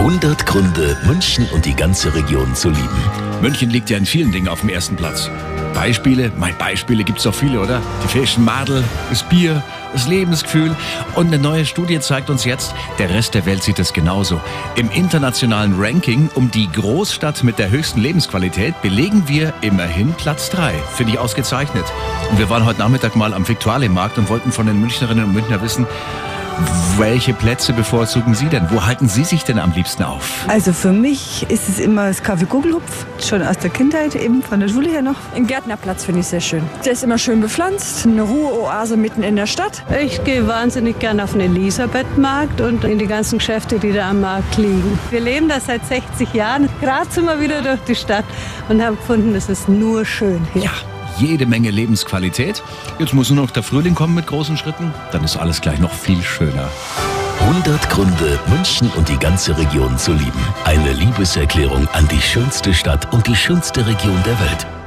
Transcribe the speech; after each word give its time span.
100 0.00 0.46
Gründe, 0.46 0.96
München 1.04 1.46
und 1.52 1.66
die 1.66 1.76
ganze 1.76 2.14
Region 2.14 2.54
zu 2.54 2.70
lieben. 2.70 3.04
München 3.42 3.68
liegt 3.68 3.90
ja 3.90 3.98
in 3.98 4.06
vielen 4.06 4.32
Dingen 4.32 4.48
auf 4.48 4.60
dem 4.60 4.70
ersten 4.70 4.96
Platz. 4.96 5.30
Beispiele, 5.74 6.32
mein 6.38 6.56
Beispiele 6.56 7.04
gibt's 7.04 7.24
doch 7.24 7.34
viele, 7.34 7.60
oder? 7.60 7.82
Die 8.02 8.08
frischen 8.08 8.42
Madel, 8.42 8.82
das 9.10 9.22
Bier, 9.28 9.62
das 9.92 10.08
Lebensgefühl. 10.08 10.74
Und 11.16 11.26
eine 11.26 11.38
neue 11.38 11.66
Studie 11.66 12.00
zeigt 12.00 12.30
uns 12.30 12.46
jetzt, 12.46 12.74
der 12.98 13.10
Rest 13.10 13.34
der 13.34 13.44
Welt 13.44 13.62
sieht 13.62 13.78
es 13.78 13.92
genauso. 13.92 14.40
Im 14.74 14.90
internationalen 14.90 15.74
Ranking 15.78 16.30
um 16.34 16.50
die 16.50 16.72
Großstadt 16.72 17.44
mit 17.44 17.58
der 17.58 17.68
höchsten 17.68 18.00
Lebensqualität 18.00 18.80
belegen 18.80 19.24
wir 19.28 19.52
immerhin 19.60 20.14
Platz 20.14 20.48
3. 20.48 20.72
Finde 20.94 21.12
ich 21.12 21.18
ausgezeichnet. 21.18 21.84
Und 22.30 22.38
wir 22.38 22.48
waren 22.48 22.64
heute 22.64 22.78
Nachmittag 22.78 23.16
mal 23.16 23.34
am 23.34 23.46
Viktualienmarkt 23.46 24.16
und 24.16 24.30
wollten 24.30 24.50
von 24.50 24.66
den 24.66 24.80
Münchnerinnen 24.80 25.26
und 25.26 25.34
Münchner 25.34 25.60
wissen, 25.60 25.86
welche 27.00 27.32
Plätze 27.32 27.72
bevorzugen 27.72 28.34
Sie 28.34 28.46
denn? 28.46 28.70
Wo 28.70 28.84
halten 28.84 29.08
Sie 29.08 29.24
sich 29.24 29.42
denn 29.44 29.58
am 29.58 29.72
liebsten 29.72 30.02
auf? 30.02 30.44
Also 30.48 30.72
für 30.72 30.92
mich 30.92 31.46
ist 31.48 31.68
es 31.68 31.78
immer 31.78 32.08
das 32.08 32.22
Kaffee 32.22 32.44
Kugelhupf, 32.44 33.06
schon 33.18 33.42
aus 33.42 33.56
der 33.58 33.70
Kindheit, 33.70 34.14
eben 34.14 34.42
von 34.42 34.60
der 34.60 34.68
Schule 34.68 34.90
her 34.90 35.00
noch. 35.00 35.16
Im 35.34 35.46
Gärtnerplatz 35.46 36.04
finde 36.04 36.20
ich 36.20 36.26
sehr 36.26 36.40
schön. 36.40 36.62
Der 36.84 36.92
ist 36.92 37.02
immer 37.02 37.16
schön 37.16 37.40
bepflanzt, 37.40 38.06
eine 38.06 38.22
Ruheoase 38.22 38.96
mitten 38.98 39.22
in 39.22 39.36
der 39.36 39.46
Stadt. 39.46 39.82
Ich 40.02 40.22
gehe 40.24 40.46
wahnsinnig 40.46 40.98
gern 40.98 41.20
auf 41.20 41.32
den 41.32 41.40
Elisabethmarkt 41.40 42.60
und 42.60 42.84
in 42.84 42.98
die 42.98 43.06
ganzen 43.06 43.38
Geschäfte, 43.38 43.78
die 43.78 43.92
da 43.92 44.10
am 44.10 44.20
Markt 44.20 44.58
liegen. 44.58 44.98
Wir 45.10 45.20
leben 45.20 45.48
da 45.48 45.58
seit 45.58 45.86
60 45.86 46.34
Jahren. 46.34 46.68
Gerade 46.80 47.10
sind 47.10 47.24
wir 47.24 47.40
wieder 47.40 47.62
durch 47.62 47.80
die 47.88 47.94
Stadt 47.94 48.26
und 48.68 48.82
haben 48.82 48.96
gefunden, 48.96 49.34
es 49.34 49.48
ist 49.48 49.68
nur 49.68 50.04
schön 50.04 50.46
hier. 50.52 50.64
Ja, 50.64 50.70
jede 51.20 51.46
Menge 51.46 51.70
Lebensqualität. 51.70 52.62
Jetzt 52.98 53.14
muss 53.14 53.30
nur 53.30 53.44
noch 53.44 53.50
der 53.50 53.62
Frühling 53.62 53.94
kommen 53.94 54.14
mit 54.14 54.26
großen 54.26 54.56
Schritten. 54.56 54.92
Dann 55.12 55.22
ist 55.24 55.36
alles 55.36 55.60
gleich 55.60 55.78
noch 55.78 55.92
viel 55.92 56.22
schöner. 56.22 56.68
100 57.40 57.88
Gründe, 57.90 58.38
München 58.48 58.90
und 58.96 59.08
die 59.08 59.16
ganze 59.16 59.56
Region 59.56 59.96
zu 59.98 60.12
lieben. 60.12 60.44
Eine 60.64 60.92
Liebeserklärung 60.92 61.88
an 61.88 62.06
die 62.08 62.20
schönste 62.20 62.74
Stadt 62.74 63.12
und 63.12 63.26
die 63.26 63.36
schönste 63.36 63.86
Region 63.86 64.22
der 64.24 64.38
Welt. 64.40 64.79